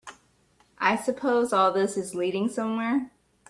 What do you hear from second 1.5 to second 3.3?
all this is leading somewhere?